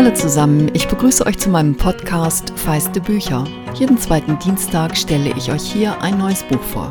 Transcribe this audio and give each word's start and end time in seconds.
Hallo 0.00 0.14
zusammen, 0.14 0.70
ich 0.74 0.88
begrüße 0.88 1.26
euch 1.26 1.36
zu 1.36 1.50
meinem 1.50 1.76
Podcast 1.76 2.58
Feiste 2.58 3.02
Bücher. 3.02 3.46
Jeden 3.74 3.98
zweiten 3.98 4.38
Dienstag 4.38 4.96
stelle 4.96 5.36
ich 5.36 5.52
euch 5.52 5.60
hier 5.60 6.00
ein 6.00 6.16
neues 6.16 6.42
Buch 6.42 6.62
vor. 6.62 6.90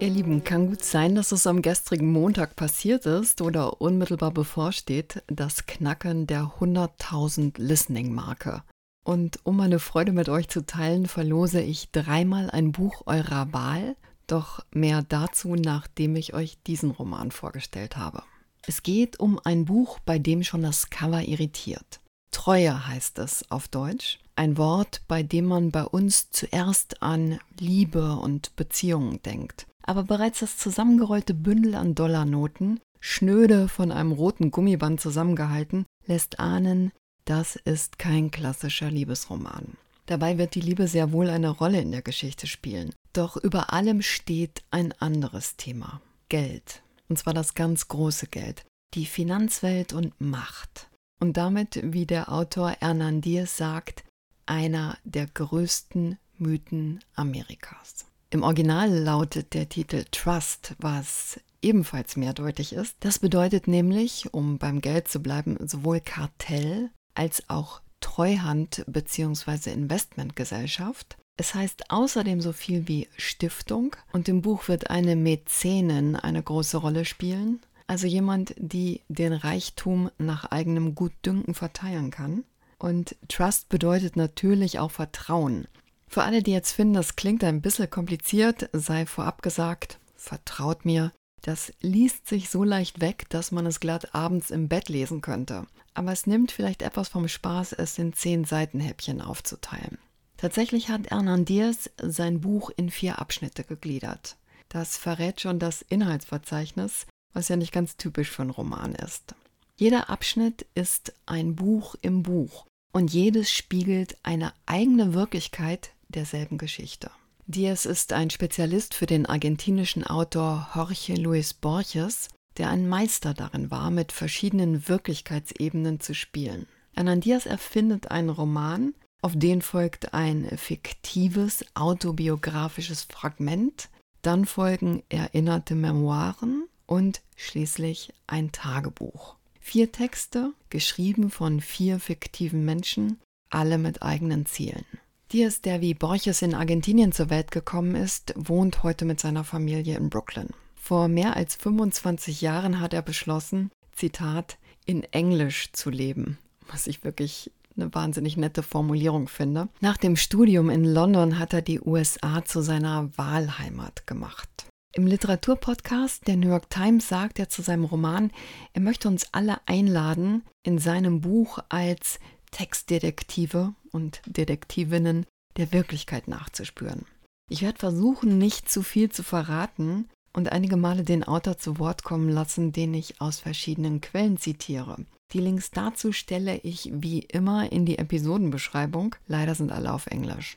Ihr 0.00 0.10
Lieben, 0.10 0.44
kann 0.44 0.66
gut 0.66 0.84
sein, 0.84 1.14
dass 1.14 1.32
es 1.32 1.46
am 1.46 1.62
gestrigen 1.62 2.12
Montag 2.12 2.56
passiert 2.56 3.06
ist 3.06 3.40
oder 3.40 3.80
unmittelbar 3.80 4.32
bevorsteht, 4.32 5.22
das 5.28 5.64
Knacken 5.64 6.26
der 6.26 6.52
100.000 6.60 7.54
Listening-Marke. 7.56 8.62
Und 9.02 9.38
um 9.44 9.56
meine 9.56 9.78
Freude 9.78 10.12
mit 10.12 10.28
euch 10.28 10.48
zu 10.48 10.66
teilen, 10.66 11.06
verlose 11.06 11.62
ich 11.62 11.90
dreimal 11.90 12.50
ein 12.50 12.70
Buch 12.70 13.04
eurer 13.06 13.50
Wahl, 13.54 13.96
doch 14.26 14.60
mehr 14.74 15.02
dazu, 15.08 15.54
nachdem 15.54 16.16
ich 16.16 16.34
euch 16.34 16.62
diesen 16.64 16.90
Roman 16.90 17.30
vorgestellt 17.30 17.96
habe. 17.96 18.24
Es 18.68 18.82
geht 18.82 19.18
um 19.18 19.40
ein 19.44 19.64
Buch, 19.64 19.98
bei 20.00 20.18
dem 20.18 20.42
schon 20.42 20.60
das 20.60 20.90
Cover 20.90 21.22
irritiert. 21.22 22.00
Treue 22.30 22.86
heißt 22.86 23.18
es 23.18 23.50
auf 23.50 23.66
Deutsch. 23.66 24.18
Ein 24.36 24.58
Wort, 24.58 25.00
bei 25.08 25.22
dem 25.22 25.46
man 25.46 25.70
bei 25.70 25.84
uns 25.84 26.30
zuerst 26.30 27.02
an 27.02 27.40
Liebe 27.58 28.16
und 28.16 28.54
Beziehungen 28.56 29.22
denkt. 29.22 29.66
Aber 29.84 30.02
bereits 30.02 30.40
das 30.40 30.58
zusammengerollte 30.58 31.32
Bündel 31.32 31.76
an 31.76 31.94
Dollarnoten, 31.94 32.78
schnöde 33.00 33.68
von 33.68 33.90
einem 33.90 34.12
roten 34.12 34.50
Gummiband 34.50 35.00
zusammengehalten, 35.00 35.86
lässt 36.04 36.38
ahnen, 36.38 36.92
das 37.24 37.56
ist 37.56 37.98
kein 37.98 38.30
klassischer 38.30 38.90
Liebesroman. 38.90 39.78
Dabei 40.04 40.36
wird 40.36 40.54
die 40.54 40.60
Liebe 40.60 40.88
sehr 40.88 41.10
wohl 41.10 41.30
eine 41.30 41.48
Rolle 41.48 41.80
in 41.80 41.90
der 41.90 42.02
Geschichte 42.02 42.46
spielen. 42.46 42.94
Doch 43.14 43.38
über 43.38 43.72
allem 43.72 44.02
steht 44.02 44.62
ein 44.70 44.92
anderes 45.00 45.56
Thema. 45.56 46.02
Geld 46.28 46.82
und 47.08 47.18
zwar 47.18 47.34
das 47.34 47.54
ganz 47.54 47.88
große 47.88 48.26
Geld, 48.26 48.64
die 48.94 49.06
Finanzwelt 49.06 49.92
und 49.92 50.20
Macht. 50.20 50.88
Und 51.20 51.36
damit, 51.36 51.80
wie 51.82 52.06
der 52.06 52.32
Autor 52.32 52.70
Hernan 52.70 53.20
Diaz 53.20 53.56
sagt, 53.56 54.04
einer 54.46 54.96
der 55.04 55.26
größten 55.26 56.18
Mythen 56.38 57.00
Amerikas. 57.14 58.06
Im 58.30 58.42
Original 58.42 58.90
lautet 58.90 59.54
der 59.54 59.68
Titel 59.68 60.04
Trust, 60.10 60.74
was 60.78 61.40
ebenfalls 61.62 62.16
mehrdeutig 62.16 62.72
ist. 62.72 62.96
Das 63.00 63.18
bedeutet 63.18 63.66
nämlich, 63.66 64.32
um 64.32 64.58
beim 64.58 64.80
Geld 64.80 65.08
zu 65.08 65.20
bleiben, 65.20 65.56
sowohl 65.66 66.00
Kartell 66.00 66.90
als 67.14 67.48
auch 67.48 67.80
Treuhand 68.00 68.84
bzw. 68.86 69.72
Investmentgesellschaft. 69.72 71.16
Es 71.40 71.54
heißt 71.54 71.92
außerdem 71.92 72.40
so 72.40 72.52
viel 72.52 72.88
wie 72.88 73.08
Stiftung 73.16 73.94
und 74.12 74.28
im 74.28 74.42
Buch 74.42 74.66
wird 74.66 74.90
eine 74.90 75.14
Mäzenin 75.14 76.16
eine 76.16 76.42
große 76.42 76.76
Rolle 76.78 77.04
spielen, 77.04 77.60
also 77.86 78.08
jemand, 78.08 78.54
die 78.58 79.02
den 79.08 79.32
Reichtum 79.32 80.10
nach 80.18 80.46
eigenem 80.46 80.96
Gutdünken 80.96 81.54
verteilen 81.54 82.10
kann. 82.10 82.42
Und 82.76 83.14
Trust 83.28 83.68
bedeutet 83.68 84.16
natürlich 84.16 84.80
auch 84.80 84.90
Vertrauen. 84.90 85.68
Für 86.08 86.24
alle, 86.24 86.42
die 86.42 86.50
jetzt 86.52 86.72
finden, 86.72 86.94
das 86.94 87.14
klingt 87.14 87.44
ein 87.44 87.62
bisschen 87.62 87.88
kompliziert, 87.88 88.68
sei 88.72 89.06
vorab 89.06 89.40
gesagt, 89.40 90.00
vertraut 90.16 90.84
mir, 90.84 91.12
das 91.42 91.72
liest 91.80 92.26
sich 92.26 92.50
so 92.50 92.64
leicht 92.64 93.00
weg, 93.00 93.26
dass 93.28 93.52
man 93.52 93.64
es 93.64 93.78
glatt 93.78 94.12
abends 94.12 94.50
im 94.50 94.68
Bett 94.68 94.88
lesen 94.88 95.20
könnte. 95.20 95.68
Aber 95.94 96.10
es 96.10 96.26
nimmt 96.26 96.50
vielleicht 96.50 96.82
etwas 96.82 97.08
vom 97.08 97.28
Spaß, 97.28 97.74
es 97.74 97.96
in 97.96 98.12
zehn 98.12 98.44
Seitenhäppchen 98.44 99.20
aufzuteilen. 99.20 99.98
Tatsächlich 100.38 100.88
hat 100.88 101.10
Hernan 101.10 101.44
Diaz 101.44 101.90
sein 102.00 102.40
Buch 102.40 102.70
in 102.76 102.90
vier 102.90 103.18
Abschnitte 103.18 103.64
gegliedert. 103.64 104.36
Das 104.68 104.96
verrät 104.96 105.40
schon 105.40 105.58
das 105.58 105.82
Inhaltsverzeichnis, 105.82 107.06
was 107.32 107.48
ja 107.48 107.56
nicht 107.56 107.72
ganz 107.72 107.96
typisch 107.96 108.30
für 108.30 108.42
einen 108.42 108.50
Roman 108.50 108.94
ist. 108.94 109.34
Jeder 109.76 110.08
Abschnitt 110.10 110.64
ist 110.74 111.12
ein 111.26 111.56
Buch 111.56 111.96
im 112.02 112.22
Buch 112.22 112.66
und 112.92 113.12
jedes 113.12 113.50
spiegelt 113.50 114.16
eine 114.22 114.52
eigene 114.64 115.12
Wirklichkeit 115.12 115.90
derselben 116.08 116.56
Geschichte. 116.56 117.10
Diaz 117.46 117.84
ist 117.84 118.12
ein 118.12 118.30
Spezialist 118.30 118.94
für 118.94 119.06
den 119.06 119.26
argentinischen 119.26 120.04
Autor 120.04 120.68
Jorge 120.74 121.14
Luis 121.14 121.52
Borges, 121.52 122.28
der 122.58 122.70
ein 122.70 122.88
Meister 122.88 123.34
darin 123.34 123.70
war, 123.70 123.90
mit 123.90 124.12
verschiedenen 124.12 124.88
Wirklichkeitsebenen 124.88 125.98
zu 125.98 126.14
spielen. 126.14 126.66
Hernan 126.94 127.20
Diaz 127.20 127.46
erfindet 127.46 128.10
einen 128.10 128.30
Roman, 128.30 128.94
auf 129.20 129.32
den 129.34 129.62
folgt 129.62 130.14
ein 130.14 130.48
fiktives 130.56 131.64
autobiografisches 131.74 133.02
Fragment, 133.02 133.88
dann 134.22 134.46
folgen 134.46 135.02
erinnerte 135.08 135.74
Memoiren 135.74 136.68
und 136.86 137.20
schließlich 137.36 138.12
ein 138.26 138.52
Tagebuch. 138.52 139.36
Vier 139.60 139.92
Texte, 139.92 140.52
geschrieben 140.70 141.30
von 141.30 141.60
vier 141.60 141.98
fiktiven 142.00 142.64
Menschen, 142.64 143.18
alle 143.50 143.78
mit 143.78 144.02
eigenen 144.02 144.46
Zielen. 144.46 144.84
Diaz, 145.32 145.60
der 145.60 145.82
wie 145.82 145.92
Borges 145.92 146.40
in 146.40 146.54
Argentinien 146.54 147.12
zur 147.12 147.28
Welt 147.28 147.50
gekommen 147.50 147.94
ist, 147.94 148.32
wohnt 148.34 148.82
heute 148.82 149.04
mit 149.04 149.20
seiner 149.20 149.44
Familie 149.44 149.96
in 149.96 150.08
Brooklyn. 150.08 150.48
Vor 150.74 151.08
mehr 151.08 151.36
als 151.36 151.54
25 151.56 152.40
Jahren 152.40 152.80
hat 152.80 152.94
er 152.94 153.02
beschlossen, 153.02 153.70
Zitat, 153.92 154.56
in 154.86 155.02
Englisch 155.04 155.70
zu 155.72 155.90
leben, 155.90 156.38
was 156.66 156.86
ich 156.86 157.04
wirklich 157.04 157.50
eine 157.78 157.94
wahnsinnig 157.94 158.36
nette 158.36 158.62
Formulierung 158.62 159.28
finde. 159.28 159.68
Nach 159.80 159.96
dem 159.96 160.16
Studium 160.16 160.70
in 160.70 160.84
London 160.84 161.38
hat 161.38 161.52
er 161.52 161.62
die 161.62 161.80
USA 161.80 162.44
zu 162.44 162.60
seiner 162.60 163.10
Wahlheimat 163.16 164.06
gemacht. 164.06 164.66
Im 164.94 165.06
Literaturpodcast 165.06 166.26
der 166.26 166.36
New 166.36 166.48
York 166.48 166.70
Times 166.70 167.08
sagt 167.08 167.38
er 167.38 167.48
zu 167.48 167.62
seinem 167.62 167.84
Roman, 167.84 168.30
er 168.72 168.80
möchte 168.80 169.08
uns 169.08 169.32
alle 169.32 169.58
einladen, 169.66 170.42
in 170.64 170.78
seinem 170.78 171.20
Buch 171.20 171.58
als 171.68 172.18
Textdetektive 172.50 173.74
und 173.92 174.22
Detektivinnen 174.26 175.26
der 175.56 175.72
Wirklichkeit 175.72 176.28
nachzuspüren. 176.28 177.04
Ich 177.50 177.62
werde 177.62 177.78
versuchen, 177.78 178.38
nicht 178.38 178.70
zu 178.70 178.82
viel 178.82 179.10
zu 179.10 179.22
verraten 179.22 180.08
und 180.32 180.52
einige 180.52 180.76
Male 180.76 181.04
den 181.04 181.24
Autor 181.24 181.58
zu 181.58 181.78
Wort 181.78 182.02
kommen 182.02 182.28
lassen, 182.28 182.72
den 182.72 182.94
ich 182.94 183.20
aus 183.20 183.40
verschiedenen 183.40 184.00
Quellen 184.00 184.36
zitiere. 184.36 185.04
Die 185.32 185.40
Links 185.40 185.70
dazu 185.70 186.12
stelle 186.12 186.56
ich 186.58 186.90
wie 186.92 187.20
immer 187.20 187.70
in 187.70 187.84
die 187.84 187.98
Episodenbeschreibung. 187.98 189.14
Leider 189.26 189.54
sind 189.54 189.72
alle 189.72 189.92
auf 189.92 190.06
Englisch. 190.06 190.56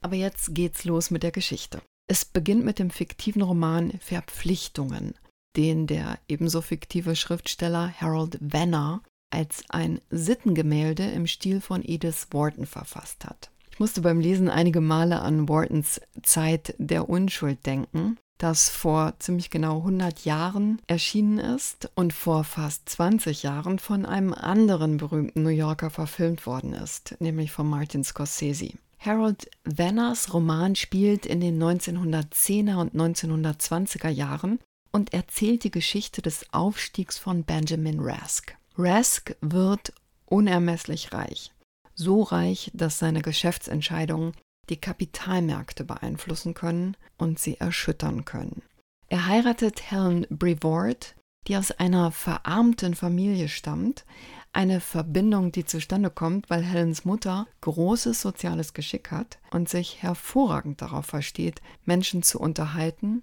Aber 0.00 0.16
jetzt 0.16 0.54
geht's 0.54 0.84
los 0.84 1.10
mit 1.10 1.22
der 1.22 1.30
Geschichte. 1.30 1.80
Es 2.08 2.24
beginnt 2.24 2.64
mit 2.64 2.78
dem 2.78 2.90
fiktiven 2.90 3.42
Roman 3.42 3.92
Verpflichtungen, 4.00 5.14
den 5.56 5.86
der 5.86 6.18
ebenso 6.26 6.62
fiktive 6.62 7.14
Schriftsteller 7.14 7.92
Harold 8.00 8.38
Vanner 8.40 9.02
als 9.30 9.62
ein 9.68 10.00
Sittengemälde 10.10 11.04
im 11.10 11.26
Stil 11.26 11.60
von 11.60 11.84
Edith 11.84 12.28
Wharton 12.30 12.66
verfasst 12.66 13.24
hat. 13.24 13.50
Ich 13.70 13.78
musste 13.78 14.00
beim 14.00 14.18
Lesen 14.18 14.48
einige 14.48 14.80
Male 14.80 15.20
an 15.20 15.48
Whartons 15.48 16.00
Zeit 16.22 16.74
der 16.78 17.08
Unschuld 17.08 17.64
denken 17.66 18.18
das 18.38 18.68
vor 18.68 19.14
ziemlich 19.18 19.50
genau 19.50 19.78
100 19.78 20.24
Jahren 20.24 20.80
erschienen 20.86 21.38
ist 21.38 21.90
und 21.94 22.12
vor 22.12 22.44
fast 22.44 22.88
20 22.88 23.42
Jahren 23.42 23.78
von 23.78 24.06
einem 24.06 24.32
anderen 24.32 24.96
berühmten 24.96 25.42
New 25.42 25.48
Yorker 25.48 25.90
verfilmt 25.90 26.46
worden 26.46 26.72
ist, 26.72 27.16
nämlich 27.20 27.50
von 27.50 27.68
Martin 27.68 28.04
Scorsese. 28.04 28.70
Harold 28.98 29.50
Vanners 29.64 30.32
Roman 30.32 30.74
spielt 30.74 31.26
in 31.26 31.40
den 31.40 31.62
1910er 31.62 32.76
und 32.76 32.94
1920er 32.94 34.08
Jahren 34.08 34.58
und 34.92 35.12
erzählt 35.12 35.64
die 35.64 35.70
Geschichte 35.70 36.22
des 36.22 36.46
Aufstiegs 36.52 37.18
von 37.18 37.44
Benjamin 37.44 38.00
Rask. 38.00 38.56
Rask 38.76 39.36
wird 39.40 39.92
unermesslich 40.26 41.12
reich. 41.12 41.52
So 41.94 42.22
reich, 42.22 42.70
dass 42.74 42.98
seine 42.98 43.22
Geschäftsentscheidungen 43.22 44.32
die 44.68 44.80
Kapitalmärkte 44.80 45.84
beeinflussen 45.84 46.54
können 46.54 46.96
und 47.16 47.38
sie 47.38 47.58
erschüttern 47.58 48.24
können. 48.24 48.62
Er 49.08 49.26
heiratet 49.26 49.90
Helen 49.90 50.26
Brevard, 50.30 51.14
die 51.46 51.56
aus 51.56 51.70
einer 51.72 52.10
verarmten 52.10 52.94
Familie 52.94 53.48
stammt, 53.48 54.04
eine 54.52 54.80
Verbindung, 54.80 55.52
die 55.52 55.64
zustande 55.64 56.10
kommt, 56.10 56.50
weil 56.50 56.62
Helens 56.62 57.04
Mutter 57.04 57.46
großes 57.60 58.20
soziales 58.20 58.72
Geschick 58.74 59.10
hat 59.10 59.38
und 59.50 59.68
sich 59.68 60.02
hervorragend 60.02 60.82
darauf 60.82 61.06
versteht, 61.06 61.60
Menschen 61.84 62.22
zu 62.22 62.40
unterhalten 62.40 63.22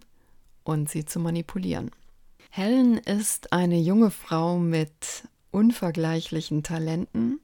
und 0.64 0.90
sie 0.90 1.06
zu 1.06 1.20
manipulieren. 1.20 1.92
Helen 2.50 2.98
ist 2.98 3.54
eine 3.54 3.78
junge 3.78 4.12
Frau 4.12 4.58
mit 4.58 5.28
unvergleichlichen 5.52 6.64
Talenten 6.64 7.42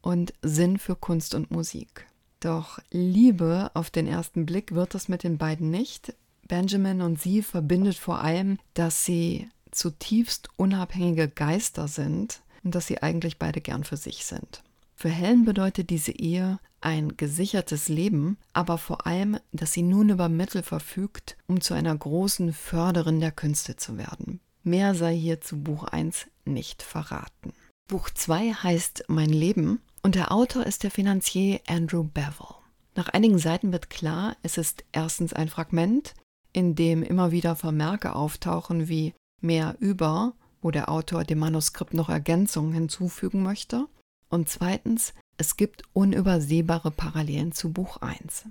und 0.00 0.32
Sinn 0.42 0.78
für 0.78 0.96
Kunst 0.96 1.34
und 1.34 1.50
Musik. 1.50 2.06
Doch 2.44 2.78
Liebe 2.90 3.70
auf 3.72 3.88
den 3.88 4.06
ersten 4.06 4.44
Blick 4.44 4.74
wird 4.74 4.94
es 4.94 5.08
mit 5.08 5.22
den 5.22 5.38
beiden 5.38 5.70
nicht. 5.70 6.12
Benjamin 6.46 7.00
und 7.00 7.18
sie 7.18 7.40
verbindet 7.40 7.96
vor 7.96 8.20
allem, 8.20 8.58
dass 8.74 9.06
sie 9.06 9.48
zutiefst 9.70 10.50
unabhängige 10.56 11.28
Geister 11.28 11.88
sind 11.88 12.42
und 12.62 12.74
dass 12.74 12.86
sie 12.86 13.02
eigentlich 13.02 13.38
beide 13.38 13.62
gern 13.62 13.82
für 13.82 13.96
sich 13.96 14.26
sind. 14.26 14.62
Für 14.94 15.08
Helen 15.08 15.46
bedeutet 15.46 15.88
diese 15.88 16.12
Ehe 16.12 16.58
ein 16.82 17.16
gesichertes 17.16 17.88
Leben, 17.88 18.36
aber 18.52 18.76
vor 18.76 19.06
allem, 19.06 19.38
dass 19.52 19.72
sie 19.72 19.82
nun 19.82 20.10
über 20.10 20.28
Mittel 20.28 20.62
verfügt, 20.62 21.38
um 21.46 21.62
zu 21.62 21.72
einer 21.72 21.96
großen 21.96 22.52
Förderin 22.52 23.20
der 23.20 23.32
Künste 23.32 23.76
zu 23.76 23.96
werden. 23.96 24.40
Mehr 24.62 24.94
sei 24.94 25.16
hier 25.16 25.40
zu 25.40 25.62
Buch 25.62 25.84
1 25.84 26.26
nicht 26.44 26.82
verraten. 26.82 27.54
Buch 27.88 28.10
2 28.10 28.52
heißt 28.52 29.04
Mein 29.08 29.30
Leben 29.30 29.80
und 30.04 30.16
der 30.16 30.32
Autor 30.32 30.66
ist 30.66 30.82
der 30.82 30.90
Finanzier 30.90 31.60
Andrew 31.66 32.04
Bevel. 32.04 32.54
Nach 32.94 33.08
einigen 33.08 33.38
Seiten 33.38 33.72
wird 33.72 33.88
klar, 33.88 34.36
es 34.42 34.58
ist 34.58 34.84
erstens 34.92 35.32
ein 35.32 35.48
Fragment, 35.48 36.14
in 36.52 36.74
dem 36.74 37.02
immer 37.02 37.32
wieder 37.32 37.56
Vermerke 37.56 38.14
auftauchen 38.14 38.88
wie 38.88 39.14
mehr 39.40 39.76
über, 39.80 40.34
wo 40.60 40.70
der 40.70 40.90
Autor 40.90 41.24
dem 41.24 41.38
Manuskript 41.38 41.94
noch 41.94 42.10
Ergänzungen 42.10 42.74
hinzufügen 42.74 43.42
möchte. 43.42 43.86
Und 44.28 44.50
zweitens, 44.50 45.14
es 45.38 45.56
gibt 45.56 45.84
unübersehbare 45.94 46.90
Parallelen 46.90 47.52
zu 47.52 47.72
Buch 47.72 47.96
1. 48.02 48.44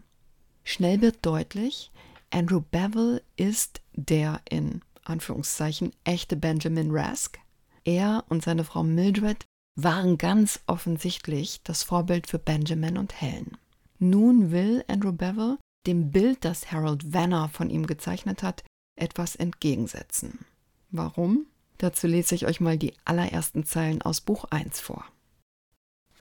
Schnell 0.64 1.02
wird 1.02 1.24
deutlich, 1.24 1.92
Andrew 2.32 2.62
Bevel 2.72 3.22
ist 3.36 3.82
der 3.94 4.42
in 4.50 4.82
Anführungszeichen 5.04 5.94
echte 6.04 6.36
Benjamin 6.36 6.90
Rask. 6.90 7.38
Er 7.84 8.24
und 8.28 8.44
seine 8.44 8.64
Frau 8.64 8.84
Mildred 8.84 9.46
waren 9.76 10.18
ganz 10.18 10.60
offensichtlich 10.68 11.62
das 11.64 11.84
Vorbild 11.84 12.28
für 12.28 12.40
Benjamin 12.40 12.98
und 12.98 13.20
Helen. 13.20 13.58
Nun 14.00 14.52
will 14.52 14.84
Andrew 14.88 15.12
Bevel 15.12 15.58
dem 15.86 16.12
Bild, 16.12 16.46
das 16.46 16.72
Harold 16.72 17.14
Vanner 17.14 17.50
von 17.50 17.70
ihm 17.70 17.88
gezeichnet 17.88 18.44
hat, 18.44 18.64
etwas 18.96 19.36
entgegensetzen. 19.36 20.46
Warum? 20.92 21.48
Dazu 21.78 22.08
lese 22.08 22.36
ich 22.36 22.46
euch 22.46 22.62
mal 22.62 22.78
die 22.78 22.94
allerersten 23.04 23.66
Zeilen 23.66 24.02
aus 24.02 24.22
Buch 24.22 24.46
1 24.46 24.80
vor. 24.80 25.06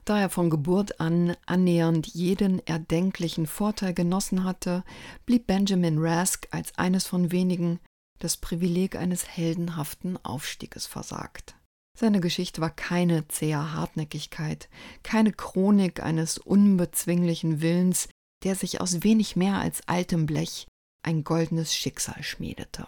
Da 0.05 0.19
er 0.19 0.29
von 0.29 0.49
Geburt 0.49 0.99
an 0.99 1.37
annähernd 1.45 2.07
jeden 2.07 2.65
erdenklichen 2.67 3.47
Vorteil 3.47 3.93
genossen 3.93 4.43
hatte, 4.43 4.83
blieb 5.25 5.47
Benjamin 5.47 5.97
Rask 5.99 6.47
als 6.51 6.77
eines 6.77 7.07
von 7.07 7.31
wenigen 7.31 7.79
das 8.19 8.35
Privileg 8.35 8.97
eines 8.97 9.27
heldenhaften 9.27 10.17
Aufstieges 10.25 10.87
versagt. 10.87 11.55
Seine 11.97 12.21
Geschichte 12.21 12.59
war 12.59 12.71
keine 12.71 13.27
zähe 13.27 13.73
Hartnäckigkeit, 13.73 14.67
keine 15.03 15.31
Chronik 15.31 16.01
eines 16.01 16.39
unbezwinglichen 16.39 17.61
Willens, 17.61 18.09
der 18.43 18.55
sich 18.55 18.81
aus 18.81 19.03
wenig 19.03 19.35
mehr 19.35 19.59
als 19.59 19.87
altem 19.87 20.25
Blech 20.25 20.67
ein 21.03 21.23
goldenes 21.23 21.75
Schicksal 21.75 22.23
schmiedete. 22.23 22.87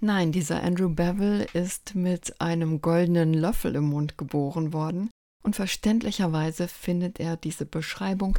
Nein, 0.00 0.32
dieser 0.32 0.62
Andrew 0.62 0.88
Bevel 0.88 1.46
ist 1.52 1.94
mit 1.94 2.40
einem 2.40 2.82
goldenen 2.82 3.32
Löffel 3.32 3.76
im 3.76 3.84
Mund 3.84 4.18
geboren 4.18 4.72
worden 4.72 5.10
und 5.42 5.56
verständlicherweise 5.56 6.68
findet 6.68 7.20
er 7.20 7.36
diese 7.36 7.64
Beschreibung 7.64 8.38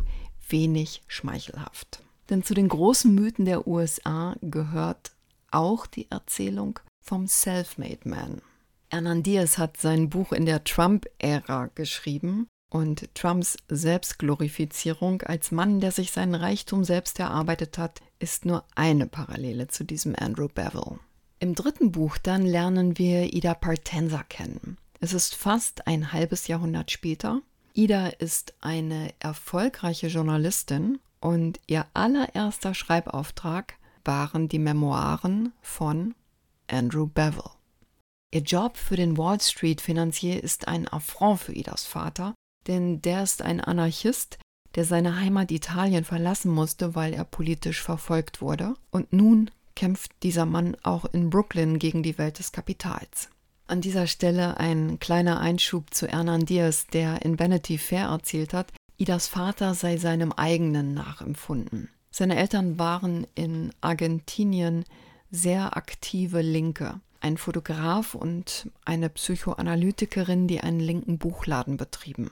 wenig 0.50 1.02
schmeichelhaft. 1.08 2.04
Denn 2.30 2.44
zu 2.44 2.54
den 2.54 2.68
großen 2.68 3.14
Mythen 3.14 3.46
der 3.46 3.66
USA 3.68 4.36
gehört 4.42 5.12
auch 5.52 5.88
die 5.88 6.12
Erzählung 6.12 6.80
vom 7.02 7.28
Self-Made 7.28 8.08
Man. 8.10 8.42
Hernandez 8.94 9.58
hat 9.58 9.78
sein 9.78 10.08
Buch 10.08 10.34
in 10.34 10.46
der 10.46 10.64
Trump-Ära 10.64 11.72
geschrieben 11.74 12.48
und 12.70 13.10
Trumps 13.16 13.58
Selbstglorifizierung 13.68 15.24
als 15.24 15.50
Mann, 15.50 15.80
der 15.80 15.92
sich 15.92 16.12
seinen 16.12 16.36
Reichtum 16.36 16.84
selbst 16.84 17.20
erarbeitet 17.20 17.80
hat, 17.80 18.02
ist 18.20 18.46
nur 18.46 18.64
eine 18.76 19.08
Parallele 19.08 19.68
zu 19.68 19.84
diesem 19.84 20.16
Andrew 20.16 20.48
Bevel. 20.48 21.00
Im 21.40 21.56
dritten 21.56 21.92
Buch 21.92 22.20
dann 22.20 22.46
lernen 22.46 23.00
wir 23.00 23.34
Ida 23.34 23.56
Partenza 23.56 24.22
kennen. 24.30 24.78
Es 25.00 25.14
ist 25.14 25.34
fast 25.34 25.88
ein 25.88 26.14
halbes 26.14 26.48
Jahrhundert 26.48 26.92
später. 26.92 27.42
Ida 27.74 28.10
ist 28.10 28.54
eine 28.62 29.12
erfolgreiche 29.18 30.06
Journalistin 30.06 31.00
und 31.20 31.60
ihr 31.66 31.88
allererster 31.96 32.76
Schreibauftrag 32.76 33.74
waren 34.06 34.50
die 34.50 34.60
Memoiren 34.60 35.52
von 35.64 36.14
Andrew 36.68 37.08
Bevel. 37.08 37.53
Ihr 38.34 38.42
Job 38.42 38.78
für 38.78 38.96
den 38.96 39.16
Wall 39.16 39.40
Street-Finanzier 39.40 40.44
ist 40.44 40.68
ein 40.68 40.88
Affront 40.88 41.40
für 41.40 41.54
Idas 41.54 41.86
Vater, 41.86 42.34
denn 42.66 43.00
der 43.00 43.22
ist 43.22 43.44
ein 43.44 43.62
Anarchist, 43.62 44.40
der 44.74 44.86
seine 44.86 45.20
Heimat 45.20 45.52
Italien 45.52 46.04
verlassen 46.04 46.52
musste, 46.52 46.96
weil 46.96 47.14
er 47.14 47.26
politisch 47.26 47.84
verfolgt 47.84 48.42
wurde. 48.42 48.74
Und 48.90 49.14
nun 49.14 49.52
kämpft 49.76 50.12
dieser 50.24 50.48
Mann 50.48 50.76
auch 50.82 51.06
in 51.06 51.30
Brooklyn 51.30 51.78
gegen 51.78 52.02
die 52.02 52.18
Welt 52.18 52.40
des 52.40 52.52
Kapitals. 52.52 53.30
An 53.68 53.82
dieser 53.82 54.08
Stelle 54.08 54.58
ein 54.58 54.98
kleiner 55.00 55.40
Einschub 55.40 55.94
zu 55.94 56.08
Hernan 56.08 56.48
Diaz, 56.48 56.88
der 56.88 57.24
in 57.24 57.38
Vanity 57.38 57.78
Fair 57.78 58.08
erzählt 58.08 58.56
hat, 58.56 58.74
Idas 58.98 59.28
Vater 59.28 59.76
sei 59.76 59.98
seinem 59.98 60.32
eigenen 60.32 60.96
nachempfunden. 60.96 61.90
Seine 62.10 62.38
Eltern 62.38 62.80
waren 62.80 63.28
in 63.36 63.72
Argentinien 63.82 64.86
sehr 65.30 65.78
aktive 65.78 66.42
Linke. 66.42 67.00
Ein 67.24 67.38
Fotograf 67.38 68.16
und 68.16 68.70
eine 68.84 69.08
Psychoanalytikerin, 69.08 70.50
die 70.50 70.60
einen 70.60 70.82
linken 70.82 71.20
Buchladen 71.20 71.78
betrieben. 71.78 72.32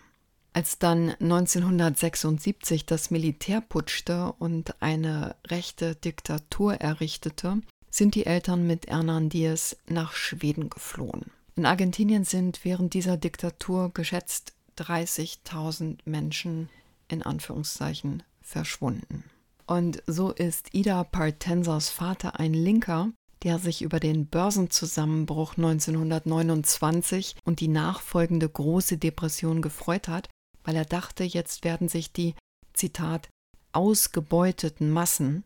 Als 0.52 0.80
dann 0.80 1.12
1976 1.12 2.86
das 2.86 3.10
Militär 3.10 3.62
putschte 3.62 4.34
und 4.38 4.82
eine 4.82 5.38
rechte 5.48 5.96
Diktatur 5.96 6.74
errichtete, 6.74 7.62
sind 7.90 8.16
die 8.16 8.26
Eltern 8.26 8.68
mit 8.68 8.88
Hernan 8.88 9.30
Diaz 9.30 9.78
nach 9.88 10.12
Schweden 10.12 10.70
geflohen. 10.70 11.32
In 11.56 11.66
Argentinien 11.66 12.26
sind 12.26 12.66
während 12.66 12.94
dieser 12.94 13.16
Diktatur 13.16 13.94
geschätzt 13.94 14.52
30.000 14.78 16.00
Menschen 16.04 16.68
in 17.08 17.24
Anführungszeichen 17.24 18.24
verschwunden. 18.42 19.24
Und 19.68 20.04
so 20.06 20.32
ist 20.32 20.74
Ida 20.74 21.06
Partensers 21.06 21.90
Vater 21.90 22.42
ein 22.42 22.54
Linker, 22.54 23.14
der 23.44 23.60
sich 23.60 23.82
über 23.82 24.00
den 24.00 24.28
Börsenzusammenbruch 24.28 25.58
1929 25.58 27.36
und 27.44 27.60
die 27.60 27.68
nachfolgende 27.68 28.48
große 28.48 28.98
Depression 28.98 29.62
gefreut 29.62 30.08
hat, 30.08 30.30
weil 30.64 30.76
er 30.76 30.86
dachte, 30.86 31.24
jetzt 31.24 31.64
werden 31.64 31.90
sich 31.90 32.12
die, 32.12 32.36
Zitat, 32.74 33.30
ausgebeuteten 33.74 34.92
Massen 34.92 35.44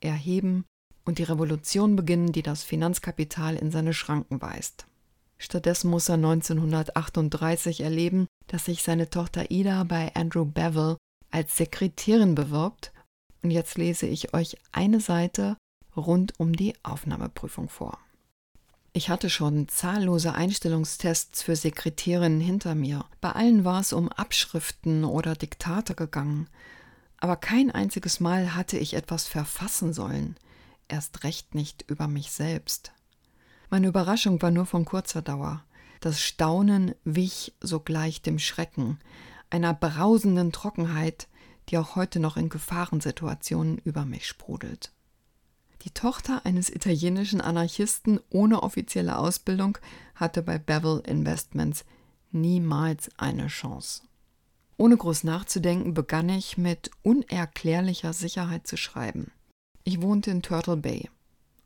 erheben 0.00 0.64
und 1.04 1.18
die 1.18 1.24
Revolution 1.24 1.96
beginnen, 1.96 2.32
die 2.32 2.42
das 2.42 2.62
Finanzkapital 2.62 3.56
in 3.56 3.70
seine 3.70 3.94
Schranken 3.94 4.40
weist. 4.40 4.86
Stattdessen 5.38 5.90
muss 5.90 6.08
er 6.08 6.14
1938 6.14 7.80
erleben, 7.80 8.28
dass 8.46 8.66
sich 8.66 8.82
seine 8.82 9.10
Tochter 9.10 9.50
Ida 9.50 9.82
bei 9.84 10.14
Andrew 10.14 10.44
Bevel 10.44 10.96
als 11.30 11.56
Sekretärin 11.56 12.34
bewirbt. 12.34 12.92
Und 13.42 13.50
jetzt 13.50 13.76
lese 13.76 14.06
ich 14.06 14.34
euch 14.34 14.56
eine 14.70 15.00
Seite 15.00 15.56
rund 15.96 16.38
um 16.38 16.54
die 16.54 16.74
Aufnahmeprüfung 16.82 17.68
vor. 17.68 17.98
Ich 18.92 19.08
hatte 19.08 19.30
schon 19.30 19.68
zahllose 19.68 20.34
Einstellungstests 20.34 21.42
für 21.42 21.56
Sekretärinnen 21.56 22.40
hinter 22.40 22.74
mir. 22.74 23.06
Bei 23.20 23.32
allen 23.32 23.64
war 23.64 23.80
es 23.80 23.92
um 23.92 24.10
Abschriften 24.10 25.04
oder 25.04 25.34
Diktate 25.34 25.94
gegangen. 25.94 26.48
Aber 27.16 27.36
kein 27.36 27.70
einziges 27.70 28.20
Mal 28.20 28.54
hatte 28.54 28.76
ich 28.76 28.94
etwas 28.94 29.28
verfassen 29.28 29.92
sollen 29.92 30.36
erst 30.92 31.24
recht 31.24 31.54
nicht 31.54 31.84
über 31.88 32.06
mich 32.06 32.30
selbst. 32.30 32.92
Meine 33.70 33.88
Überraschung 33.88 34.40
war 34.42 34.50
nur 34.50 34.66
von 34.66 34.84
kurzer 34.84 35.22
Dauer. 35.22 35.64
Das 36.00 36.20
Staunen 36.20 36.94
wich 37.04 37.54
sogleich 37.60 38.22
dem 38.22 38.38
Schrecken, 38.38 38.98
einer 39.50 39.72
brausenden 39.72 40.52
Trockenheit, 40.52 41.28
die 41.68 41.78
auch 41.78 41.96
heute 41.96 42.20
noch 42.20 42.36
in 42.36 42.48
Gefahrensituationen 42.48 43.78
über 43.78 44.04
mich 44.04 44.26
sprudelt. 44.26 44.92
Die 45.82 45.90
Tochter 45.90 46.46
eines 46.46 46.70
italienischen 46.70 47.40
Anarchisten 47.40 48.20
ohne 48.30 48.62
offizielle 48.62 49.18
Ausbildung 49.18 49.78
hatte 50.14 50.42
bei 50.42 50.58
Bevel 50.58 51.02
Investments 51.06 51.84
niemals 52.30 53.10
eine 53.16 53.48
Chance. 53.48 54.02
Ohne 54.76 54.96
groß 54.96 55.24
nachzudenken 55.24 55.92
begann 55.92 56.28
ich 56.28 56.56
mit 56.56 56.90
unerklärlicher 57.02 58.12
Sicherheit 58.12 58.66
zu 58.66 58.76
schreiben. 58.76 59.32
Ich 59.84 60.00
wohnte 60.00 60.30
in 60.30 60.42
Turtle 60.42 60.76
Bay, 60.76 61.10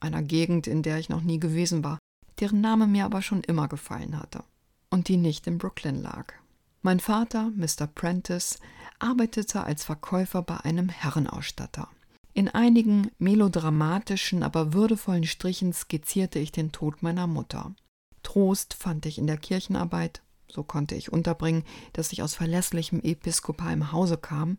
einer 0.00 0.22
Gegend, 0.22 0.66
in 0.66 0.82
der 0.82 0.98
ich 0.98 1.08
noch 1.08 1.22
nie 1.22 1.38
gewesen 1.38 1.84
war, 1.84 1.98
deren 2.40 2.60
Name 2.60 2.86
mir 2.86 3.04
aber 3.04 3.20
schon 3.20 3.42
immer 3.42 3.68
gefallen 3.68 4.18
hatte 4.18 4.44
und 4.90 5.08
die 5.08 5.18
nicht 5.18 5.46
in 5.46 5.58
Brooklyn 5.58 6.02
lag. 6.02 6.32
Mein 6.80 7.00
Vater, 7.00 7.50
Mr. 7.54 7.86
Prentice, 7.86 8.58
arbeitete 8.98 9.64
als 9.64 9.84
Verkäufer 9.84 10.42
bei 10.42 10.58
einem 10.58 10.88
Herrenausstatter. 10.88 11.88
In 12.36 12.50
einigen 12.50 13.10
melodramatischen, 13.18 14.42
aber 14.42 14.74
würdevollen 14.74 15.24
Strichen 15.24 15.72
skizzierte 15.72 16.38
ich 16.38 16.52
den 16.52 16.70
Tod 16.70 17.02
meiner 17.02 17.26
Mutter. 17.26 17.74
Trost 18.22 18.74
fand 18.74 19.06
ich 19.06 19.16
in 19.16 19.26
der 19.26 19.38
Kirchenarbeit, 19.38 20.20
so 20.46 20.62
konnte 20.62 20.96
ich 20.96 21.10
unterbringen, 21.10 21.64
dass 21.94 22.12
ich 22.12 22.22
aus 22.22 22.34
verlässlichem 22.34 23.00
episkopalem 23.02 23.90
Hause 23.90 24.18
kam, 24.18 24.58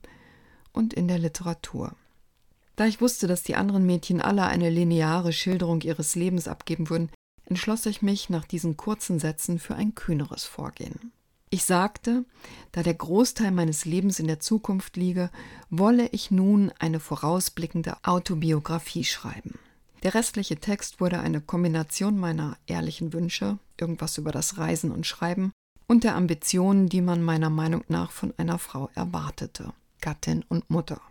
und 0.73 0.95
in 0.95 1.07
der 1.07 1.19
Literatur. 1.19 1.95
Da 2.75 2.87
ich 2.87 2.99
wusste, 2.99 3.27
dass 3.27 3.43
die 3.43 3.55
anderen 3.55 3.85
Mädchen 3.85 4.21
alle 4.21 4.47
eine 4.47 4.71
lineare 4.71 5.31
Schilderung 5.31 5.81
ihres 5.81 6.15
Lebens 6.15 6.47
abgeben 6.47 6.89
würden, 6.89 7.11
entschloss 7.45 7.85
ich 7.85 8.01
mich 8.01 8.31
nach 8.31 8.45
diesen 8.45 8.75
kurzen 8.75 9.19
Sätzen 9.19 9.59
für 9.59 9.75
ein 9.75 9.93
kühneres 9.93 10.45
Vorgehen. 10.45 11.11
Ich 11.49 11.63
sagte, 11.63 12.25
da 12.73 12.83
der 12.83 12.93
Großteil 12.93 13.51
meines 13.51 13.85
Lebens 13.85 14.19
in 14.19 14.27
der 14.27 14.39
Zukunft 14.39 14.97
liege, 14.97 15.29
wolle 15.69 16.07
ich 16.07 16.29
nun 16.29 16.71
eine 16.79 16.99
vorausblickende 16.99 17.95
Autobiografie 18.03 19.05
schreiben. 19.05 19.57
Der 20.03 20.13
restliche 20.13 20.57
Text 20.57 20.99
wurde 20.99 21.19
eine 21.19 21.41
Kombination 21.41 22.17
meiner 22.17 22.57
ehrlichen 22.67 23.13
Wünsche, 23.13 23.57
irgendwas 23.79 24.17
über 24.17 24.31
das 24.31 24.57
Reisen 24.57 24.91
und 24.91 25.07
Schreiben, 25.07 25.51
und 25.87 26.03
der 26.03 26.15
Ambitionen, 26.15 26.89
die 26.89 27.01
man 27.01 27.23
meiner 27.23 27.49
Meinung 27.49 27.83
nach 27.87 28.11
von 28.11 28.33
einer 28.37 28.59
Frau 28.59 28.89
erwartete, 28.93 29.73
Gattin 30.01 30.43
und 30.49 30.69
Mutter. 30.69 31.01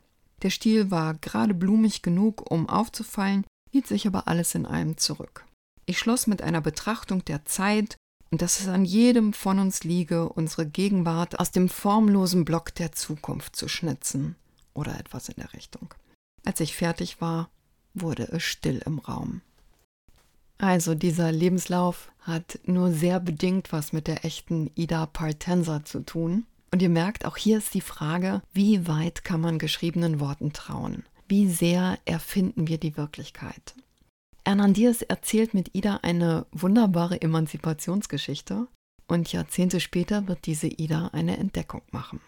Der 0.43 0.51
Stil 0.51 0.91
war 0.91 1.15
gerade 1.15 1.55
blumig 1.55 2.03
genug, 2.03 2.51
um 2.51 2.69
aufzufallen, 2.69 3.45
hielt 3.73 3.87
sich 3.87 4.07
aber 4.07 4.29
alles 4.29 4.55
in 4.55 4.67
allem 4.67 4.99
zurück. 4.99 5.47
Ich 5.87 5.99
schloss 5.99 6.27
mit 6.27 6.43
einer 6.43 6.61
Betrachtung 6.61 7.25
der 7.25 7.47
Zeit 7.47 7.97
und 8.31 8.43
dass 8.43 8.61
es 8.61 8.69
an 8.69 8.85
jedem 8.85 9.33
von 9.33 9.59
uns 9.59 9.85
liege, 9.85 10.29
unsere 10.29 10.67
Gegenwart 10.67 11.39
aus 11.39 11.51
dem 11.51 11.69
formlosen 11.69 12.45
Block 12.45 12.75
der 12.75 12.93
Zukunft 12.93 13.57
zu 13.57 13.69
schnitzen 13.69 14.37
oder 14.75 14.99
etwas 14.99 15.29
in 15.29 15.37
der 15.37 15.53
Richtung. 15.53 15.95
Als 16.45 16.61
ich 16.61 16.75
fertig 16.75 17.21
war, 17.21 17.51
wurde 17.95 18.25
es 18.25 18.43
still 18.43 18.83
im 18.85 18.99
Raum. 18.99 19.43
Also 20.59 20.95
dieser 20.95 21.33
Lebenslauf 21.33 22.11
hat 22.21 22.59
nur 22.65 22.93
sehr 22.93 23.21
bedingt 23.21 23.73
was 23.73 23.93
mit 23.93 24.07
der 24.07 24.25
echten 24.25 24.71
Ida 24.75 25.07
Partensa 25.07 25.85
zu 25.85 26.01
tun. 26.01 26.47
Und 26.73 26.83
ihr 26.83 26.89
merkt, 26.89 27.25
auch 27.25 27.37
hier 27.37 27.59
ist 27.59 27.75
die 27.75 27.81
Frage, 27.81 28.43
wie 28.53 28.89
weit 28.89 29.23
kann 29.25 29.41
man 29.41 29.59
geschriebenen 29.59 30.19
Worten 30.19 30.53
trauen? 30.53 31.05
Wie 31.29 31.49
sehr 31.49 31.99
erfinden 32.05 32.69
wir 32.69 32.79
die 32.79 32.97
Wirklichkeit? 32.97 33.75
Hernandez 34.47 35.03
erzählt 35.03 35.55
mit 35.55 35.75
Ida 35.75 35.99
eine 36.03 36.47
wunderbare 36.53 37.21
Emanzipationsgeschichte 37.21 38.69
und 39.09 39.33
Jahrzehnte 39.33 39.81
später 39.81 40.29
wird 40.29 40.47
diese 40.47 40.69
Ida 40.69 41.09
eine 41.09 41.37
Entdeckung 41.37 41.83
machen. 41.91 42.21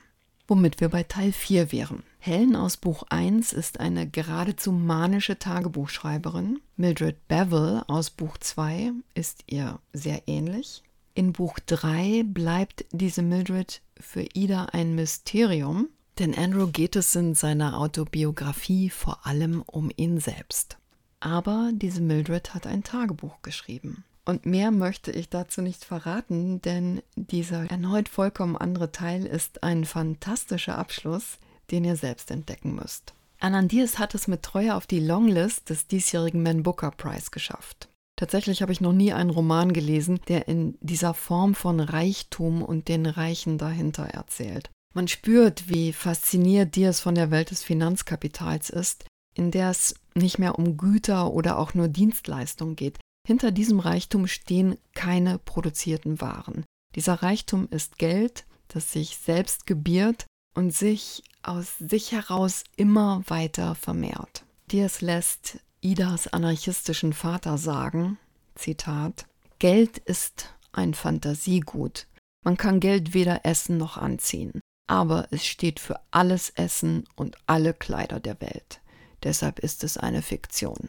Womit 0.49 0.81
wir 0.81 0.89
bei 0.89 1.05
Teil 1.05 1.31
4 1.31 1.71
wären. 1.71 2.03
Helen 2.19 2.57
aus 2.57 2.77
Buch 2.77 3.05
1 3.09 3.53
ist 3.53 3.79
eine 3.79 4.09
geradezu 4.09 4.73
manische 4.73 5.39
Tagebuchschreiberin. 5.39 6.59
Mildred 6.77 7.29
Bevel 7.29 7.85
aus 7.87 8.11
Buch 8.11 8.37
2 8.37 8.91
ist 9.15 9.45
ihr 9.47 9.79
sehr 9.93 10.27
ähnlich. 10.27 10.83
In 11.15 11.33
Buch 11.33 11.61
3 11.67 12.25
bleibt 12.25 12.85
diese 12.91 13.23
Mildred 13.23 13.81
für 14.01 14.27
Ida 14.35 14.65
ein 14.73 14.97
Mysterium, 14.97 15.89
denn 16.19 16.37
Andrew 16.37 16.67
geht 16.67 16.97
es 16.97 17.15
in 17.15 17.37
seiner 17.37 17.79
Autobiografie 17.79 18.91
vor 18.91 19.25
allem 19.25 19.63
um 19.63 19.93
ihn 19.95 20.19
selbst. 20.19 20.78
Aber 21.21 21.71
diese 21.73 22.01
Mildred 22.01 22.55
hat 22.55 22.67
ein 22.67 22.85
Tagebuch 22.85 23.43
geschrieben. 23.43 24.05
Und 24.25 24.45
mehr 24.45 24.71
möchte 24.71 25.11
ich 25.11 25.31
dazu 25.31 25.63
nicht 25.63 25.85
verraten, 25.85 26.61
denn 26.61 27.01
dieser 27.17 27.71
erneut 27.71 28.11
vollkommen 28.11 28.57
andere 28.57 28.93
Teil 28.93 29.25
ist 29.25 29.63
ein 29.63 29.87
fantastischer 29.87 30.77
Abschluss, 30.77 31.39
den 31.71 31.85
ihr 31.85 31.97
selbst 31.97 32.31
entdecken 32.31 32.75
müsst. 32.75 33.15
Anandias 33.41 33.99
hat 33.99 34.15
es 34.15 34.29
mit 34.29 34.43
Treue 34.43 34.75
auf 34.75 34.87
die 34.87 35.01
Longlist 35.01 35.71
des 35.71 35.87
diesjährigen 35.87 36.43
Man 36.43 36.63
Booker 36.63 36.91
Prize 36.91 37.31
geschafft. 37.31 37.89
Tatsächlich 38.17 38.63
habe 38.63 38.73
ich 38.73 38.81
noch 38.81 38.93
nie 38.93 39.13
einen 39.13 39.31
Roman 39.31 39.73
gelesen, 39.73 40.21
der 40.27 40.49
in 40.49 40.77
dieser 40.81 41.15
Form 41.15 41.55
von 41.55 41.79
Reichtum 41.79 42.63
und 42.63 42.89
den 42.89 43.07
Reichen 43.07 43.59
dahinter 43.59 44.07
erzählt. 44.07 44.71
Man 44.93 45.07
spürt, 45.07 45.69
wie 45.69 45.93
fasziniert 45.93 46.75
Diaz 46.75 46.99
von 46.99 47.15
der 47.15 47.31
Welt 47.31 47.53
des 47.53 47.63
Finanzkapitals 47.63 48.71
ist, 48.71 49.05
in 49.39 49.51
der 49.51 49.71
es 49.71 49.95
nicht 50.15 50.39
mehr 50.39 50.59
um 50.59 50.77
Güter 50.77 51.33
oder 51.33 51.59
auch 51.59 51.73
nur 51.73 51.89
Dienstleistungen 51.89 52.77
geht. 52.77 52.99
Hinter 53.27 53.53
diesem 53.53 53.79
Reichtum 53.79 54.27
stehen 54.27 54.77
keine 54.95 55.39
produzierten 55.39 56.21
Waren. 56.21 56.65
Dieser 56.95 57.23
Reichtum 57.23 57.69
ist 57.71 57.99
Geld, 57.99 58.45
das 58.69 58.93
sich 58.93 59.17
selbst 59.17 59.67
gebiert 59.67 60.27
und 60.55 60.75
sich 60.75 61.23
aus 61.43 61.79
sich 61.79 62.13
heraus 62.13 62.65
immer 62.77 63.23
weiter 63.29 63.75
vermehrt. 63.75 64.45
Dies 64.71 65.01
lässt 65.01 65.61
Idas 65.81 66.27
anarchistischen 66.27 67.13
Vater 67.13 67.59
sagen, 67.59 68.19
Zitat, 68.57 69.27
Geld 69.61 69.99
ist 69.99 70.55
ein 70.73 70.95
Fantasiegut. 70.95 72.07
Man 72.45 72.57
kann 72.57 72.81
Geld 72.81 73.15
weder 73.15 73.45
essen 73.45 73.79
noch 73.79 73.97
anziehen, 73.97 74.61
aber 74.89 75.29
es 75.31 75.47
steht 75.47 75.79
für 75.81 76.01
alles 76.11 76.51
Essen 76.51 77.05
und 77.15 77.37
alle 77.47 77.73
Kleider 77.73 78.21
der 78.21 78.41
Welt. 78.41 78.81
Deshalb 79.23 79.59
ist 79.59 79.85
es 79.85 79.97
eine 79.97 80.23
Fiktion. 80.23 80.89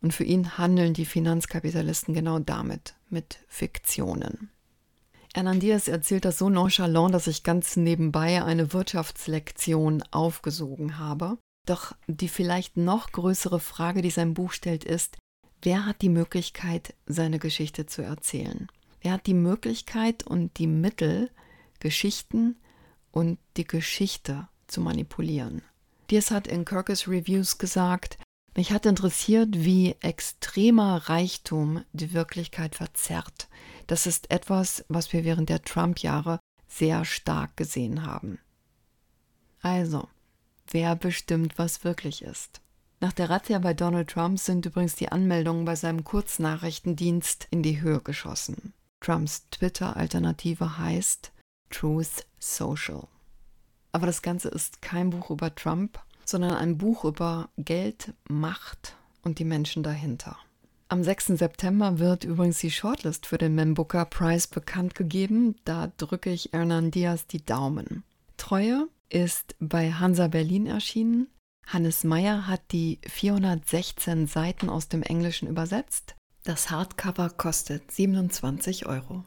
Und 0.00 0.12
für 0.12 0.24
ihn 0.24 0.58
handeln 0.58 0.92
die 0.92 1.06
Finanzkapitalisten 1.06 2.12
genau 2.12 2.38
damit, 2.38 2.94
mit 3.08 3.38
Fiktionen. 3.48 4.50
Hernandez 5.34 5.88
erzählt 5.88 6.24
das 6.24 6.38
so 6.38 6.48
nonchalant, 6.48 7.14
dass 7.14 7.26
ich 7.26 7.42
ganz 7.42 7.76
nebenbei 7.76 8.44
eine 8.44 8.72
Wirtschaftslektion 8.72 10.04
aufgesogen 10.10 10.98
habe. 10.98 11.38
Doch 11.66 11.92
die 12.06 12.28
vielleicht 12.28 12.76
noch 12.76 13.10
größere 13.10 13.58
Frage, 13.58 14.02
die 14.02 14.10
sein 14.10 14.34
Buch 14.34 14.52
stellt, 14.52 14.84
ist, 14.84 15.16
wer 15.62 15.86
hat 15.86 16.02
die 16.02 16.08
Möglichkeit, 16.08 16.94
seine 17.06 17.38
Geschichte 17.38 17.86
zu 17.86 18.02
erzählen? 18.02 18.68
Wer 19.00 19.12
hat 19.12 19.26
die 19.26 19.34
Möglichkeit 19.34 20.22
und 20.22 20.58
die 20.58 20.66
Mittel, 20.66 21.30
Geschichten 21.80 22.56
und 23.10 23.38
die 23.56 23.66
Geschichte 23.66 24.48
zu 24.66 24.80
manipulieren? 24.80 25.62
Dies 26.10 26.30
hat 26.30 26.46
in 26.46 26.64
Kirkus 26.64 27.08
Reviews 27.08 27.58
gesagt, 27.58 28.18
mich 28.56 28.70
hat 28.70 28.86
interessiert, 28.86 29.48
wie 29.52 29.96
extremer 30.00 31.08
Reichtum 31.08 31.84
die 31.92 32.12
Wirklichkeit 32.12 32.76
verzerrt. 32.76 33.48
Das 33.86 34.06
ist 34.06 34.30
etwas, 34.30 34.84
was 34.88 35.12
wir 35.12 35.24
während 35.24 35.48
der 35.48 35.62
Trump-Jahre 35.62 36.38
sehr 36.68 37.04
stark 37.04 37.56
gesehen 37.56 38.06
haben. 38.06 38.38
Also, 39.60 40.08
wer 40.70 40.94
bestimmt, 40.94 41.58
was 41.58 41.84
wirklich 41.84 42.22
ist? 42.22 42.60
Nach 43.00 43.12
der 43.12 43.28
Razzia 43.28 43.58
bei 43.58 43.74
Donald 43.74 44.10
Trump 44.10 44.38
sind 44.38 44.64
übrigens 44.66 44.94
die 44.94 45.10
Anmeldungen 45.10 45.64
bei 45.64 45.74
seinem 45.74 46.04
Kurznachrichtendienst 46.04 47.48
in 47.50 47.62
die 47.62 47.80
Höhe 47.80 48.00
geschossen. 48.00 48.72
Trumps 49.00 49.48
Twitter-Alternative 49.50 50.78
heißt 50.78 51.32
Truth 51.70 52.26
Social. 52.38 53.08
Aber 53.94 54.06
das 54.06 54.22
Ganze 54.22 54.48
ist 54.48 54.82
kein 54.82 55.10
Buch 55.10 55.30
über 55.30 55.54
Trump, 55.54 56.00
sondern 56.24 56.54
ein 56.54 56.78
Buch 56.78 57.04
über 57.04 57.50
Geld, 57.56 58.12
Macht 58.28 58.96
und 59.22 59.38
die 59.38 59.44
Menschen 59.44 59.84
dahinter. 59.84 60.36
Am 60.88 61.04
6. 61.04 61.26
September 61.26 62.00
wird 62.00 62.24
übrigens 62.24 62.58
die 62.58 62.72
Shortlist 62.72 63.24
für 63.24 63.38
den 63.38 63.54
Man 63.54 63.74
Booker 63.74 64.04
Prize 64.04 64.48
bekannt 64.48 64.96
gegeben. 64.96 65.54
Da 65.64 65.92
drücke 65.96 66.30
ich 66.30 66.50
Hernan 66.52 66.90
Diaz 66.90 67.28
die 67.28 67.46
Daumen. 67.46 68.02
Treue 68.36 68.88
ist 69.10 69.54
bei 69.60 69.92
Hansa 69.92 70.26
Berlin 70.26 70.66
erschienen. 70.66 71.28
Hannes 71.64 72.02
Meyer 72.02 72.48
hat 72.48 72.62
die 72.72 72.98
416 73.06 74.26
Seiten 74.26 74.70
aus 74.70 74.88
dem 74.88 75.04
Englischen 75.04 75.46
übersetzt. 75.46 76.16
Das 76.42 76.68
Hardcover 76.68 77.30
kostet 77.30 77.92
27 77.92 78.86
Euro. 78.86 79.24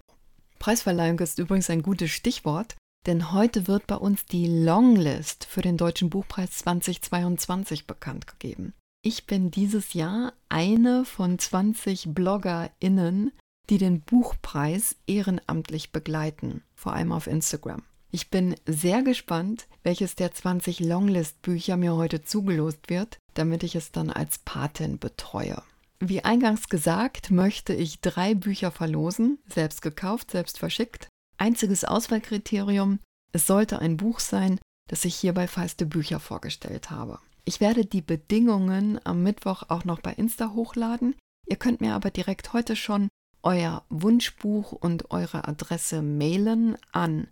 Preisverleihung 0.59 1.19
ist 1.19 1.39
übrigens 1.39 1.69
ein 1.69 1.83
gutes 1.83 2.11
Stichwort, 2.11 2.75
denn 3.07 3.31
heute 3.31 3.67
wird 3.67 3.87
bei 3.87 3.95
uns 3.95 4.25
die 4.25 4.47
Longlist 4.47 5.45
für 5.45 5.61
den 5.61 5.77
Deutschen 5.77 6.09
Buchpreis 6.09 6.51
2022 6.51 7.87
bekannt 7.87 8.27
gegeben. 8.27 8.73
Ich 9.01 9.25
bin 9.25 9.49
dieses 9.49 9.93
Jahr 9.93 10.33
eine 10.49 11.05
von 11.05 11.39
20 11.39 12.13
BloggerInnen, 12.13 13.31
die 13.69 13.77
den 13.77 14.01
Buchpreis 14.01 14.97
ehrenamtlich 15.07 15.91
begleiten, 15.91 16.63
vor 16.75 16.93
allem 16.93 17.13
auf 17.13 17.27
Instagram. 17.27 17.83
Ich 18.11 18.29
bin 18.29 18.55
sehr 18.65 19.03
gespannt, 19.03 19.67
welches 19.83 20.15
der 20.15 20.33
20 20.33 20.81
Longlist-Bücher 20.81 21.77
mir 21.77 21.95
heute 21.95 22.23
zugelost 22.23 22.89
wird, 22.89 23.19
damit 23.33 23.63
ich 23.63 23.75
es 23.75 23.91
dann 23.91 24.09
als 24.09 24.39
Patin 24.39 24.99
betreue. 24.99 25.61
Wie 25.99 26.23
eingangs 26.23 26.69
gesagt, 26.69 27.31
möchte 27.31 27.73
ich 27.73 28.01
drei 28.01 28.35
Bücher 28.35 28.71
verlosen, 28.71 29.39
selbst 29.47 29.81
gekauft, 29.81 30.31
selbst 30.31 30.59
verschickt. 30.59 31.07
Einziges 31.37 31.83
Auswahlkriterium, 31.83 32.99
es 33.31 33.47
sollte 33.47 33.79
ein 33.79 33.97
Buch 33.97 34.19
sein, 34.19 34.59
das 34.87 35.05
ich 35.05 35.15
hier 35.15 35.33
bei 35.33 35.47
Feiste 35.47 35.85
Bücher 35.85 36.19
vorgestellt 36.19 36.89
habe. 36.89 37.19
Ich 37.45 37.61
werde 37.61 37.85
die 37.85 38.01
Bedingungen 38.01 38.99
am 39.03 39.23
Mittwoch 39.23 39.63
auch 39.69 39.85
noch 39.85 40.01
bei 40.01 40.13
Insta 40.13 40.53
hochladen. 40.53 41.15
Ihr 41.45 41.55
könnt 41.55 41.81
mir 41.81 41.93
aber 41.93 42.11
direkt 42.11 42.53
heute 42.53 42.75
schon 42.75 43.09
euer 43.43 43.83
Wunschbuch 43.89 44.73
und 44.73 45.11
eure 45.11 45.47
Adresse 45.47 46.01
mailen 46.01 46.75
an 46.91 47.27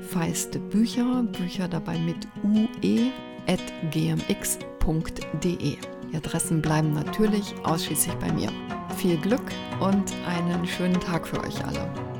feiste 0.00 0.60
Bücher, 0.60 1.24
Bücher 1.24 1.66
dabei 1.66 1.98
mit 1.98 2.28
ue 2.44 3.10
at 3.48 3.60
gmx.de. 3.90 4.56
Die 5.42 6.16
Adressen 6.16 6.62
bleiben 6.62 6.92
natürlich 6.92 7.54
ausschließlich 7.64 8.14
bei 8.14 8.32
mir. 8.32 8.52
Viel 8.96 9.16
Glück 9.16 9.52
und 9.80 10.12
einen 10.26 10.66
schönen 10.66 11.00
Tag 11.00 11.26
für 11.26 11.42
euch 11.42 11.64
alle. 11.64 12.15